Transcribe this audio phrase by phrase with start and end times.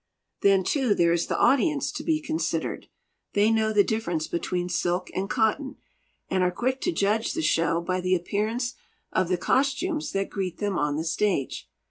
[0.41, 2.87] Then, too, there is the audience to be considered.
[3.33, 5.75] They know the difference between silk and cotton,
[6.27, 8.73] and are quick to judge the show by the appearance
[9.11, 11.69] of the costumes that greet them on the stage.